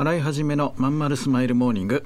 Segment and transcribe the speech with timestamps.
[0.00, 2.04] 洗い始めのまんまるスマイルモーニング。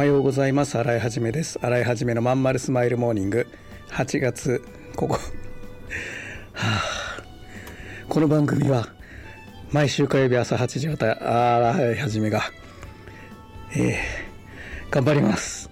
[0.00, 0.78] おはようございます。
[0.78, 1.58] 洗いはじめです。
[1.60, 3.46] 洗いはじめのまんまるスマイルモーニング。
[3.90, 4.64] 8月
[4.96, 5.12] ここ。
[5.12, 5.20] は
[6.54, 6.82] あ。
[8.08, 8.88] この番組は
[9.70, 12.40] 毎週火曜日朝8時また洗いはじめが
[13.76, 15.68] えー、頑張ります。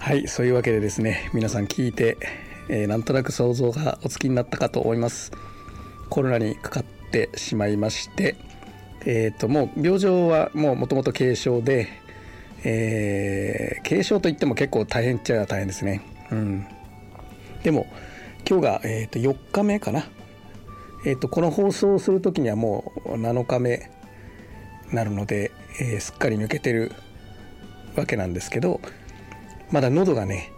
[0.00, 2.16] はいそういうわけでですね皆さん聞いて、
[2.70, 5.30] えー、なんとなく想像がおつきになったかと思います。
[6.08, 8.38] コロナにかかってしまいまして
[9.04, 12.07] えーと、ともう病状はもうもともと軽症で
[12.64, 16.02] えー、軽症といっても結構大変っちゃ大変ですね。
[16.30, 16.66] うん、
[17.62, 17.86] でも
[18.48, 20.04] 今日が、えー、と4日目かな、
[21.04, 23.90] えー、とこの放送をする時にはもう7日目
[24.92, 26.92] なるので、えー、すっかり抜けてる
[27.96, 28.80] わけなんですけど
[29.70, 30.52] まだ喉がね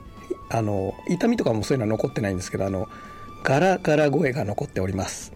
[0.51, 2.89] あの痛みとかもそういうのは残ってないんですけどあの
[3.43, 5.33] ガラガラ声が残っております。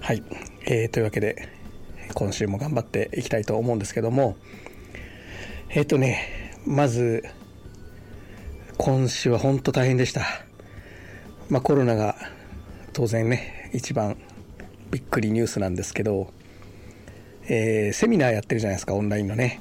[0.00, 0.22] はい、
[0.66, 1.48] えー、というわけで
[2.14, 4.36] 今週も頑張っていきたいと思うんですけども
[5.72, 7.22] えっ、ー、とね、まず、
[8.76, 10.22] 今週は本当大変でした。
[11.48, 12.16] まあコロナが
[12.92, 14.16] 当然ね、一番
[14.90, 16.32] びっくりニュースなんですけど、
[17.48, 19.60] えー、セミナーやってるじゃないですか、オンラインのね。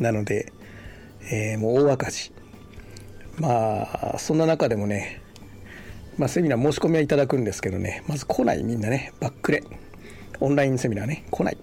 [0.00, 0.52] なので、
[1.30, 2.32] えー、もう大赤字。
[3.38, 5.22] まあ、そんな中でもね、
[6.18, 9.62] まあ、セミナー申し込みはいただくんですけどね、まず来ないみんなね、バックレ。
[10.40, 11.58] オンラインセミナーね、来ない。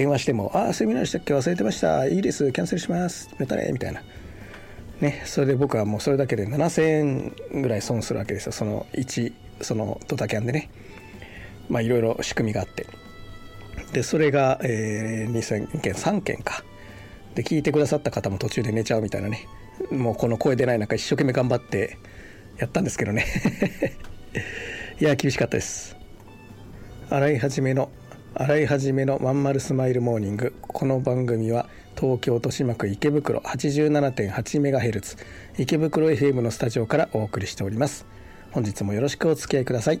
[0.00, 1.34] 電話しても、ああ、セミナーでしたっけ？
[1.34, 2.06] 忘れてました。
[2.06, 2.50] いいです。
[2.52, 3.28] キャンセルします。
[3.38, 3.68] またね。
[3.70, 4.02] みたいな。
[5.02, 6.82] ね、それで僕はもうそれだけで7000
[7.52, 8.52] 円ぐらい損するわけですよ。
[8.52, 10.70] その1、そのドタキャンでね。
[11.68, 12.86] まあいろいろ仕組みがあって。
[13.92, 16.64] で、それが、えー、2000件、3件か。
[17.34, 19.46] で、聞いてくださった方も途中で寝ちゃうみたいなね。
[19.90, 21.98] もうこの声出ない中一生懸命頑張って
[22.56, 23.26] やったんですけどね。
[24.98, 25.94] いや、厳しかったです。
[27.10, 27.90] 洗い始めの
[28.42, 30.54] 洗い始めのまんまるスマイルモーニング。
[30.62, 35.18] この番組は東京豊島区池袋 87.8MHz
[35.58, 38.06] 池袋 FM のスタジオからお送りしております。
[38.52, 40.00] 本日もよろしくお付き合いください。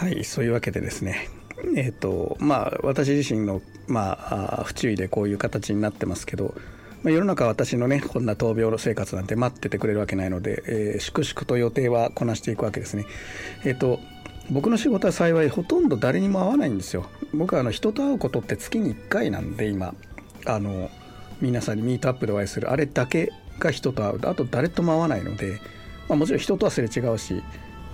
[0.00, 1.28] はいそういうわけでですね。
[1.76, 6.54] え、ー、とまあ私自身のまあ不注意でこういう形になってますけど、
[7.02, 13.04] まあ、世の中私のねこんな闘病生活なんて待っててくれるわけないので、えー、粛々と予定はこなしていくわけですね。
[13.66, 14.00] えっ、ー、と
[14.50, 17.04] 僕の仕事は幸いほとんど誰にも会わないんですよ。
[17.34, 19.94] 僕はあの人と会うことって月に1回なんで今。
[20.46, 20.90] あの
[21.42, 24.20] 皆さんにミートアップでお会いするあれだけが人と会う。
[24.26, 25.60] あと誰とも会わないので、
[26.08, 27.42] まあ、もちろん人とはすれ違うし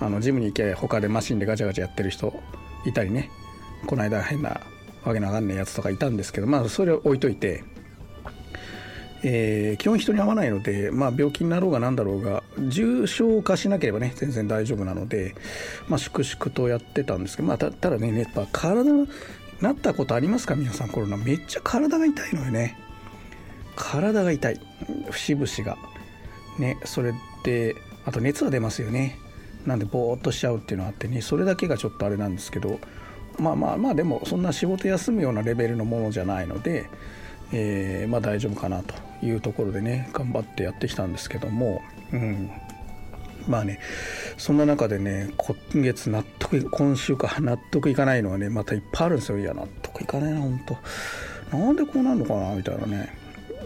[0.01, 2.33] あのジムに行け他でマシンでガチャガチャやってる人
[2.85, 3.31] いたりね。
[3.87, 4.61] この間変な
[5.05, 7.63] わけのわかんないやつとかいたんですけどまあそれを置いといて、
[9.23, 15.35] えー、基本人に会わないので、まあ、病気になろうが何だろうが重症化しなければね全然大丈夫なので、
[15.89, 18.91] まあ、粛々とやってたんですけど、まあ、たただねやっぱ体
[19.61, 20.55] なったことありますか？
[20.55, 21.17] 皆さんコロナ。
[21.17, 22.77] めっちゃ体が痛いのよね。
[23.75, 24.61] 体が痛い。
[25.11, 25.79] 節々が。
[26.59, 27.15] ねそれ
[27.45, 29.19] であと熱は出ますよね。
[29.67, 32.79] なんでぼーっとしちゃうっていうのがあってねそれだけがちょっとあれなんですけど
[33.39, 36.89] まあまあまあでもそんな仕事休むようなレベルのものじゃないので、
[37.53, 41.83] えー、まあ大丈夫かなというところでね頑張ってやってきたんですけども、
[42.13, 42.51] うん、
[43.47, 43.81] まあね
[44.39, 49.39] そんな中でね今月納得今週か納得いかないのはねまたいっぱいあるんですよ。
[49.39, 50.61] いや納得いかないな本
[51.51, 53.13] 当なんでこうなるのかなみたいなね。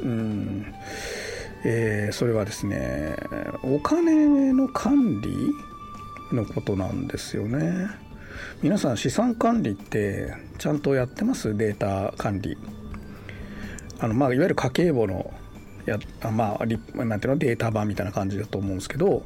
[0.02, 0.74] うん。
[1.62, 3.16] えー、それはですね
[3.62, 5.30] お金の管理
[6.32, 7.88] のことなんですよね。
[8.62, 11.56] 皆さん資産管理ってちゃんとやってます？
[11.56, 12.56] データ管理。
[13.98, 15.32] あのまあいわゆる家計簿の
[15.86, 15.98] や
[16.30, 16.66] まあ
[17.04, 17.38] なんていうの？
[17.38, 19.24] データ版みたいな感じだと思うんですけど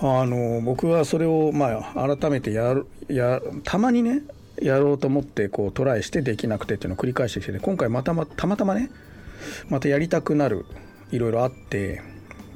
[0.00, 4.22] あの僕はそれをまあ改めてやるやたまにね
[4.60, 8.90] やろうと思ってこうトライしてできなくてっていうのを繰り返してきて、ね、今回またまたまたまね
[9.68, 10.64] またやりたくなる
[11.10, 12.00] いろいろあって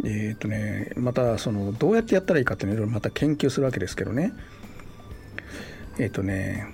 [0.05, 4.33] えっ、ー、とねまたそのどうやってやったらいいかっていうのをいろいろまた研究するわけですけどね。
[5.99, 6.67] えっ、ー、とね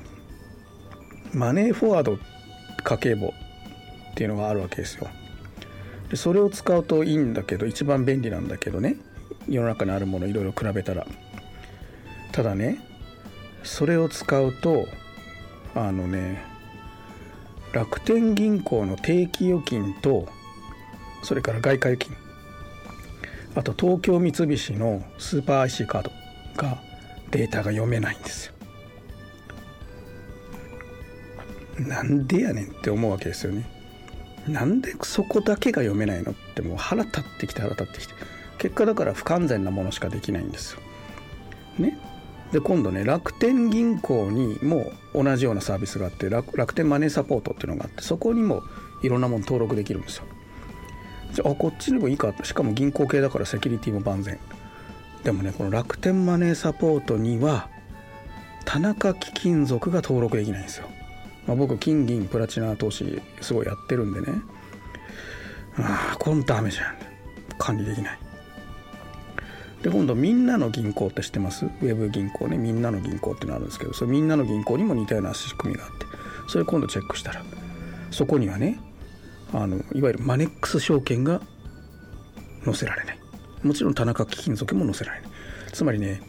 [1.32, 2.19] マネーフォワード
[2.84, 5.08] 家計簿っていうのがあるわけですよ。
[6.11, 8.96] でそれを使うといいんだけど一番便利なんだけどね。
[9.49, 11.06] 世の中にあるものいろいろ比べたら。
[12.32, 12.79] ただね
[13.62, 14.87] それを使うと
[15.75, 16.43] あのね
[17.72, 20.29] 楽天銀行の定期預金と
[21.22, 22.25] それから外貨預金。
[23.56, 26.11] あと東京三菱のスーパー IC カード
[26.56, 26.79] が
[27.31, 28.53] データが読めないんですよ
[31.79, 33.67] なんでやねんって思うわけですよね
[34.47, 38.14] なんでそこだけが読めないのってもう腹立ってきて腹立ってきて
[38.58, 40.81] 結果だから不完全なものしかできないんですよ。
[41.79, 41.99] ね。
[42.53, 48.62] で今度ね楽天銀行にも同じようなサービスがあって楽天マネーサポートっていうのがあってそこにも
[49.03, 50.25] いろんなもの登録できるんですよ。
[51.36, 52.32] じゃあこっちにもいいか。
[52.44, 54.38] しかも銀行系だからセキュリティも万全。
[55.22, 57.68] でもねこの楽天マネーサポートには
[58.64, 60.86] 田中貴金属が登録できないんですよ。
[61.46, 64.28] まあ、僕金銀プラチナ投資すごいやってるんでね。
[65.76, 66.96] ああこれダメじゃん。
[67.58, 68.18] 管理できない。
[69.82, 71.66] で今度みんなの銀行って知ってます？
[71.66, 72.56] ウェブ銀行ね。
[72.56, 76.06] みんなの銀行ってのあるんですけどそれみんなの銀行にも似たような仕組みがあって。
[76.48, 77.44] それ今度チェックしたら。
[78.10, 78.80] そこにはね
[79.52, 81.40] あのいわゆるマネックス証券が
[82.64, 83.19] 載せられない。
[83.62, 85.31] もちろん田中貴金属も載せられない。
[85.72, 86.20] つまりね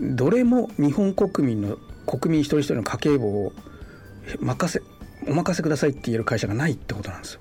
[0.00, 1.76] どれも日本国民の
[2.06, 3.52] 国民一人一人の家計簿を
[4.40, 4.82] 任せ
[5.28, 7.40] お任せくださいって言える会社がないってことなんですよ。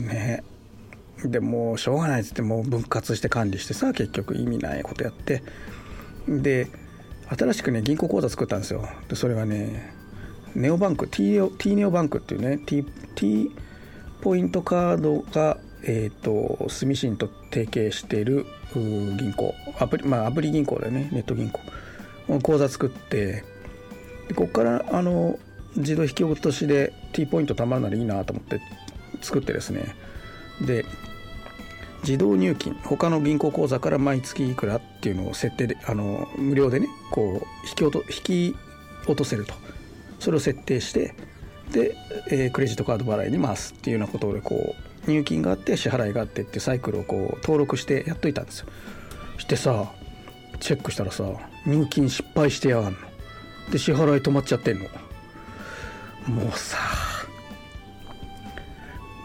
[0.00, 0.44] ね。
[1.24, 5.42] でもうしょうがないっつってもう分割して管理してさ結局意味ないことやって。
[6.28, 6.68] で
[7.28, 8.88] 新しくね銀行口座作ったんですよ。
[9.08, 9.97] でそれはね
[10.58, 12.84] ネオバンク T, T ネオバンクっていうね T,
[13.14, 13.50] T
[14.20, 18.44] ポイントカードがえっ、ー、と住信と提携している
[18.74, 19.54] 銀行。
[19.78, 21.08] アプリまあアプリ銀行だよね。
[21.12, 21.60] ネット銀行。
[22.42, 23.44] 口座作って。
[24.26, 25.38] でここからあの
[25.76, 28.60] 自動引き落としで T ポイント貯まるならいいなと思って
[29.22, 29.94] 作ってですね。
[30.60, 30.84] で
[32.02, 32.74] 自動入金。
[32.82, 38.56] 他の銀行口座から毎月いくらっていうのを設定であの無料でねこう引き落と引き
[39.06, 39.54] 落とせると。
[40.18, 41.14] それを設定して
[41.72, 41.94] で、
[42.30, 44.74] えー、クレジットカード払いに回すっていうようなことでこ
[45.06, 48.68] う入金があって支払いがあってっていうサイクルをこう登録してやっといたんですよ。
[49.38, 49.92] してさ
[50.60, 51.24] チェックしたらさ
[51.66, 52.98] 入金失敗してやがんの。
[53.70, 54.84] で支払い止まっちゃってんの。
[56.26, 56.78] もうさ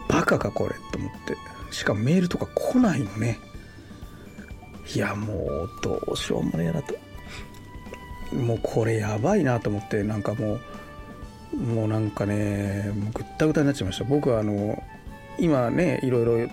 [0.07, 1.35] バカかこれと思って。
[1.73, 3.39] しかもメールとか来ないのね。
[4.95, 6.93] いやもうどうしようもねえなと。
[8.35, 10.61] もうこれやばいなと思ってなんかもう
[11.55, 14.03] もうなんかねもうぐったぐたになっちゃいました。
[14.03, 14.81] 僕はあの
[15.39, 16.49] 今ねいろいろ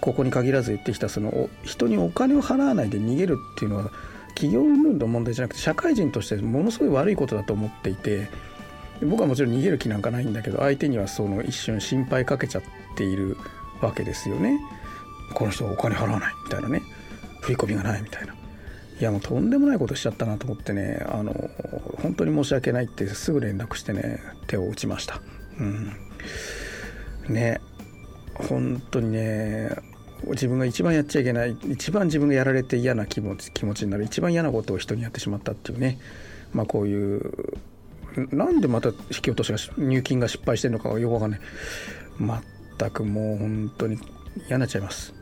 [0.00, 3.90] ここに限らず言ってきたその人にお金を払わないで逃げるっていうのは
[4.34, 8.28] 企業運の問題じゃなくて社会人としてものすごい悪いことだと思っていて
[9.02, 12.62] 僕はもちろん逃げる気なんかないんだけど相手にはその一瞬心配かけちゃっ
[12.96, 13.36] ている
[13.80, 14.60] わけですよね。
[15.34, 16.82] この人はお金払わないみたいなね。
[17.40, 18.34] 振り込みがないみたいな。
[19.02, 21.34] いやもうとんでもないことしちゃったなと思ってねあの
[22.00, 25.20] 本当に申し訳ないってすぐ連絡してね手を打ちました。
[25.58, 25.92] うん。
[27.28, 27.60] ね
[28.34, 29.70] 本当にね
[30.28, 35.98] 自分が一番やっちゃいけない一番自分がやられて嫌な気持ち気持ちになる一番嫌なことを人にやってしまったっていうね。
[36.52, 37.32] まあこういう
[38.30, 41.40] なんでまた引き落としが入金が失敗してるのかよくわかんない。
[42.78, 43.98] 全くもう本当に
[44.46, 45.21] 嫌になっちゃいます。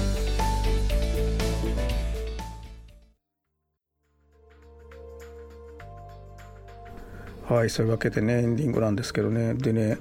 [7.51, 9.53] はいそういうわけでねエンディングなんですけどね。
[9.55, 9.97] でね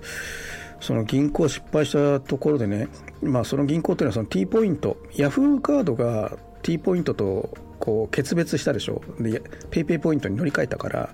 [0.81, 2.89] その銀行失敗したところでね、
[3.23, 9.03] まあ、その銀行っていうのはその T ポイントヤフーカードが T ポイントとこう決別したでしょ。
[9.19, 11.11] で PayPay ポイントに乗り換えたから。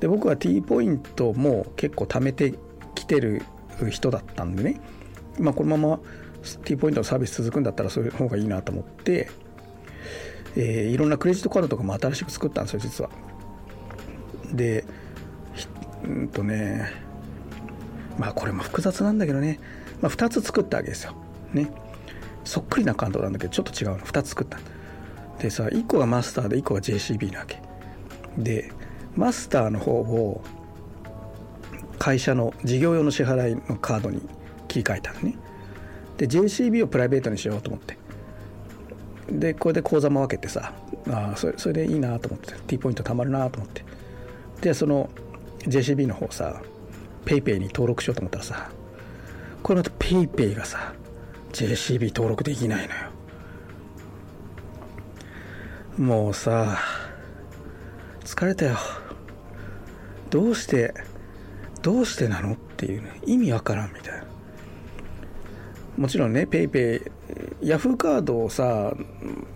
[0.00, 2.54] で僕は T ポイントも結構貯めて
[2.94, 3.42] きてる
[3.90, 4.80] 人だったんでね、
[5.38, 6.00] まあ、このまま
[6.64, 9.28] T ポイントのサービス続くんだったらそういう方がいいなと思って、
[10.56, 13.10] えー、いろんなクレジットカードとかも新しく作ったんですよ実は。
[14.52, 14.79] で
[16.10, 16.92] うんとね
[18.18, 19.60] まあこれも複雑なんだけどね、
[20.00, 21.14] まあ、2つ作ったわけですよ。
[21.52, 21.70] ね。
[22.44, 23.98] そっくりなカードなんだけどちょっと違うの。
[24.00, 24.58] 2つ作った
[25.38, 27.62] でさ1個がマスターで1個が JCB なわけ。
[28.36, 28.72] で
[29.16, 30.42] マスターの方を
[31.98, 34.20] 会社の事業用の支払いのカードに
[34.68, 35.36] 切り替えたのね。
[36.16, 37.96] で JCB をプライベートにしようと思って。
[39.30, 40.72] でこれで口座も分けてさ
[41.08, 43.84] あそれそれでいいなと思って T ポイント貯まるなと思って。
[44.60, 45.08] でその
[45.60, 46.62] JCB の方さ
[47.24, 48.70] PayPay に登録しようと思ったらさ
[49.62, 50.94] これまた PayPay がさ
[51.52, 53.00] JCB 登録できないのよ。
[55.98, 56.78] もうさ
[58.24, 58.76] 疲れたよ。
[60.30, 60.94] どうして
[61.82, 64.24] どうしてなのっていうね意味わからんみたいな。
[65.98, 67.10] もちろんね PayPay
[67.62, 68.94] ヤフーカードをさ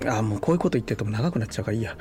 [0.06, 1.96] あもうこういうこと言ってると長くなっちゃうからいいや。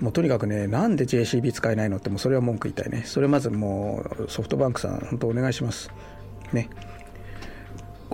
[0.00, 3.04] もうとにかくねなんで JCB 使えないのってもうそれは文句言いたいね。
[3.06, 5.90] それまずもうソフトバンクさん本当お願いします。
[6.52, 6.68] ね。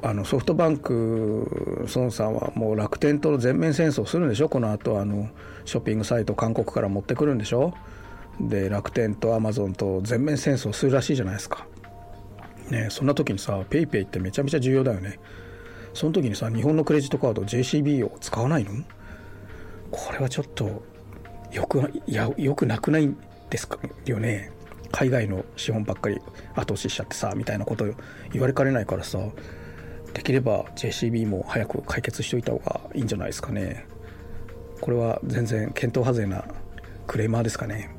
[0.02, 4.48] あのソフトバンク孫さんはもう楽天との全面戦争するんでしょ？
[4.48, 5.28] この後あの
[5.64, 7.72] ショッピングサイト韓国から持ってくるんでしょ？
[8.40, 11.66] で楽天とアマゾンと全面戦争するらしいじゃないですか。
[12.70, 15.20] ねそんな時にさ PayPay ってめちゃめちゃ重要だよね。
[15.94, 18.72] その時にさ日本のクレジットカード JCB を使わないの？
[19.90, 20.82] これはちょっと
[21.52, 23.14] よくいやよくなくない
[23.48, 23.78] ですか？
[24.04, 24.50] よね。
[24.92, 26.20] 海外の資本ばっかり
[26.54, 27.86] 後押ししちゃってさみたいなこと
[28.32, 29.18] 言われかねないからさ。
[30.12, 33.86] できれば JCB も早く解決しといた方がいいんじゃないですかね。
[34.80, 36.44] これは全然検討外れな
[37.06, 37.90] クレーマーですかね。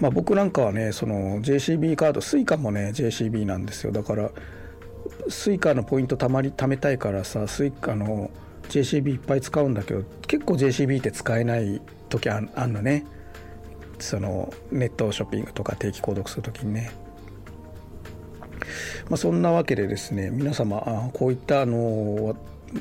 [0.00, 3.92] まあ僕なんかはねその JCB カード Suica もね JCB なんですよ。
[3.92, 4.30] だから
[5.28, 8.30] Suicaのポイントたまり貯めたいからさスイカの
[8.68, 13.04] JCB いっぱい使うんだけど結構 JCB って使えない時ああんのね。
[13.98, 16.92] そのネットショッピングとか定期購読する時にね。
[19.08, 22.36] まあ、そんなわけでですね皆様あこういったあの、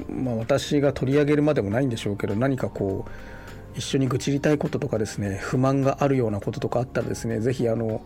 [0.10, 8.02] まあ、私が取り上げるまでもないんでしょうけど何かこう一緒に愚痴りたいこととかですね不満があるようなこととかあったらですね是非あの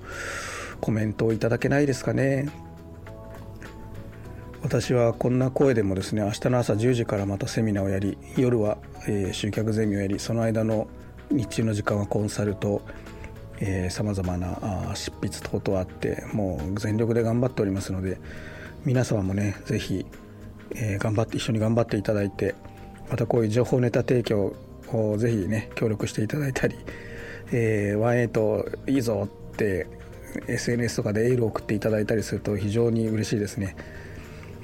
[0.81, 2.49] コメントをいただけないですかね。
[4.61, 10.87] 私はこんな声でもですね明日の朝10時からまたセミナーをやり夜は、えー、集客ゼミをやりその間の
[11.31, 12.81] 日中の時間はコンサルと
[13.89, 18.19] さまざまな執筆等々あってもう全力で頑張っておりますので
[18.85, 20.05] 皆様もね是非、
[20.75, 22.55] えー、頑張って一緒に頑張っていただいて
[23.09, 24.53] またこういう情報ネタ提供
[24.93, 26.75] をぜひね協力していただいたり、
[27.51, 29.87] えー、18いいぞって
[30.47, 33.75] SNS とかでエールを送っていただいたりすると非常に嬉しいですね。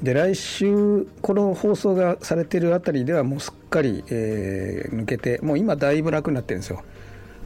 [0.05, 6.83] で来週この放送がされてるあたりではもうすっかり、えー、抜けてもう今だいぶ楽になってるんですよ、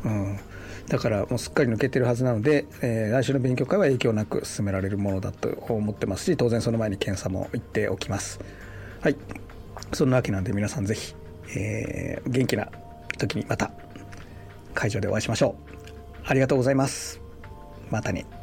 [0.04, 0.40] うん、
[0.90, 8.42] だからもうすっかり抜けてるはずなので、えー、来週の勉強会は影響なく進められるものだと思ってますし当然その前に検査も行っておきます。
[9.00, 9.16] はい。
[9.94, 11.16] そんなわけなんで皆さんぜひ、
[11.56, 12.68] えー、元気な
[13.18, 13.72] 時にまた
[14.74, 15.80] 会場でお会いしましょう。
[16.26, 17.22] ありがとうございます。
[17.90, 18.39] またね。